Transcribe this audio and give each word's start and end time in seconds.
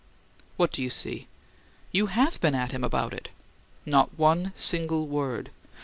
"What 0.57 0.71
do 0.71 0.81
you 0.81 0.89
see?" 0.89 1.27
"You 1.91 2.07
HAVE 2.07 2.41
been 2.41 2.55
at 2.55 2.71
him 2.71 2.83
about 2.83 3.13
it!" 3.13 3.29
"Not 3.85 4.17
one 4.17 4.51
single 4.55 5.05
word!" 5.05 5.51